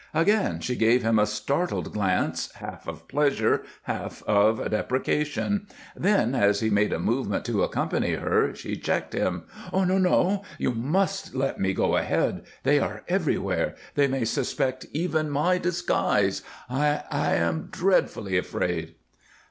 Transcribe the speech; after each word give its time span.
Again 0.15 0.61
she 0.61 0.75
gave 0.75 1.03
him 1.03 1.19
a 1.19 1.27
startled 1.27 1.93
glance, 1.93 2.51
half 2.53 2.87
of 2.87 3.07
pleasure, 3.07 3.63
half 3.83 4.23
of 4.23 4.67
deprecation; 4.71 5.67
then, 5.95 6.33
as 6.33 6.59
he 6.59 6.71
made 6.71 6.91
a 6.91 6.97
movement 6.97 7.45
to 7.45 7.61
accompany 7.61 8.13
her, 8.15 8.51
she 8.55 8.75
checked 8.77 9.13
him. 9.13 9.43
"No, 9.71 9.83
no! 9.83 10.41
You 10.57 10.71
must 10.73 11.35
let 11.35 11.59
me 11.59 11.75
go 11.75 11.97
ahead. 11.97 12.45
They 12.63 12.79
are 12.79 13.03
everywhere. 13.07 13.75
They 13.93 14.07
may 14.07 14.25
suspect 14.25 14.87
even 14.91 15.29
my 15.29 15.59
disguise. 15.59 16.41
I 16.67 17.03
I 17.11 17.33
am 17.35 17.67
dreadfully 17.69 18.39
afraid." 18.39 18.95